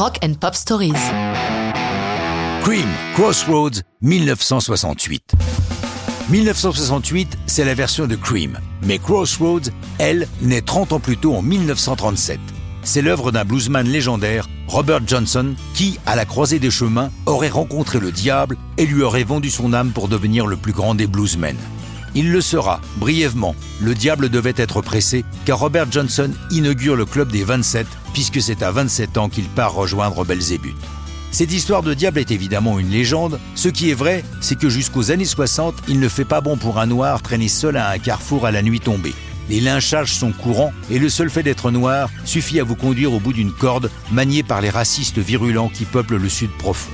[0.00, 0.94] Rock and Pop Stories.
[2.62, 5.34] Cream, Crossroads, 1968.
[6.30, 9.68] 1968, c'est la version de Cream, mais Crossroads,
[9.98, 12.40] elle, naît 30 ans plus tôt en 1937.
[12.82, 18.00] C'est l'œuvre d'un bluesman légendaire, Robert Johnson, qui, à la croisée des chemins, aurait rencontré
[18.00, 21.56] le diable et lui aurait vendu son âme pour devenir le plus grand des bluesmen.
[22.14, 23.54] Il le sera, brièvement.
[23.80, 28.62] Le diable devait être pressé, car Robert Johnson inaugure le club des 27, puisque c'est
[28.62, 30.76] à 27 ans qu'il part rejoindre Belzébuth.
[31.30, 33.38] Cette histoire de diable est évidemment une légende.
[33.54, 36.80] Ce qui est vrai, c'est que jusqu'aux années 60, il ne fait pas bon pour
[36.80, 39.14] un noir traîner seul à un carrefour à la nuit tombée.
[39.48, 43.20] Les lynchages sont courants et le seul fait d'être noir suffit à vous conduire au
[43.20, 46.92] bout d'une corde maniée par les racistes virulents qui peuplent le sud profond.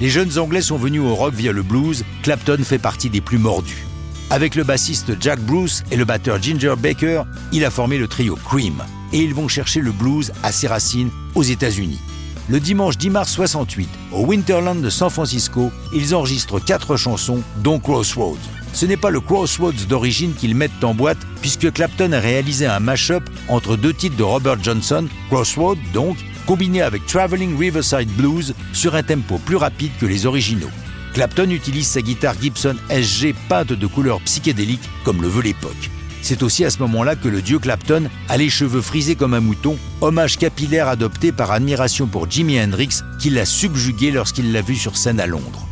[0.00, 3.38] Les jeunes Anglais sont venus au rock via le blues, Clapton fait partie des plus
[3.38, 3.86] mordus.
[4.30, 8.36] Avec le bassiste Jack Bruce et le batteur Ginger Baker, il a formé le trio
[8.36, 12.00] Cream et ils vont chercher le blues à ses racines aux États-Unis.
[12.48, 17.78] Le dimanche 10 mars 68, au Winterland de San Francisco, ils enregistrent quatre chansons, dont
[17.78, 18.36] Crossroads.
[18.74, 22.80] Ce n'est pas le Crossroads d'origine qu'ils mettent en boîte, puisque Clapton a réalisé un
[22.80, 28.94] mash-up entre deux titres de Robert Johnson, Crossroads donc, combiné avec Traveling Riverside Blues sur
[28.94, 30.70] un tempo plus rapide que les originaux.
[31.14, 35.90] Clapton utilise sa guitare Gibson SG peinte de couleurs psychédéliques comme le veut l'époque.
[36.22, 39.40] C'est aussi à ce moment-là que le dieu Clapton a les cheveux frisés comme un
[39.40, 44.74] mouton, hommage capillaire adopté par admiration pour Jimi Hendrix qui l'a subjugué lorsqu'il l'a vu
[44.74, 45.68] sur scène à Londres.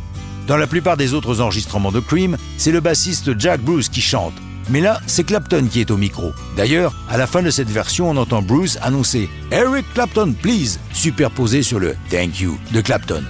[0.47, 4.33] Dans la plupart des autres enregistrements de Cream, c'est le bassiste Jack Bruce qui chante.
[4.69, 6.31] Mais là, c'est Clapton qui est au micro.
[6.55, 11.63] D'ailleurs, à la fin de cette version, on entend Bruce annoncer Eric Clapton, please, superposé
[11.63, 13.23] sur le Thank you de Clapton.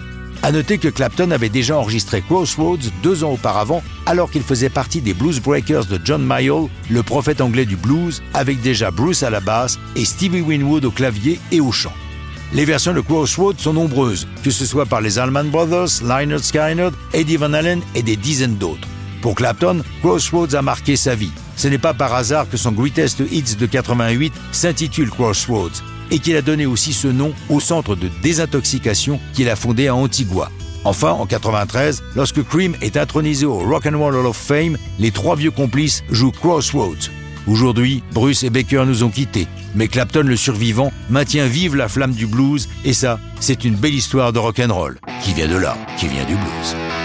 [0.46, 5.00] À noter que Clapton avait déjà enregistré Crossroads deux ans auparavant, alors qu'il faisait partie
[5.00, 9.30] des Blues Breakers de John Mayall, le prophète anglais du blues, avec déjà Bruce à
[9.30, 11.94] la basse et Stevie Winwood au clavier et au chant.
[12.52, 16.94] Les versions de Crossroads sont nombreuses, que ce soit par les Allman Brothers, Lynyrd Skynyrd,
[17.14, 18.88] Eddie Van Halen et des dizaines d'autres.
[19.22, 21.32] Pour Clapton, Crossroads a marqué sa vie.
[21.56, 25.82] Ce n'est pas par hasard que son Greatest Hits de 88 s'intitule Crossroads
[26.14, 29.96] et qu'il a donné aussi ce nom au centre de désintoxication qu'il a fondé à
[29.96, 30.50] Antigua.
[30.86, 35.12] Enfin, en 93, lorsque Cream est intronisé au Rock and Roll Hall of Fame, les
[35.12, 37.10] trois vieux complices jouent Crossroads.
[37.48, 42.14] Aujourd'hui, Bruce et Baker nous ont quittés, mais Clapton, le survivant, maintient vive la flamme
[42.14, 45.58] du blues, et ça, c'est une belle histoire de rock and roll qui vient de
[45.58, 47.03] là, qui vient du blues.